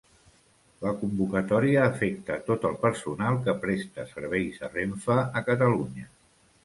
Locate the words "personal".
2.85-3.37